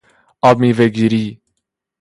آبمیوهگیری 0.41 1.39